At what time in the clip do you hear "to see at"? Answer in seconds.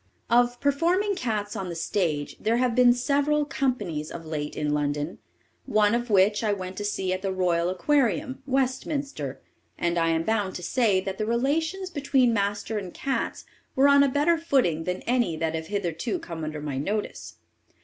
6.77-7.21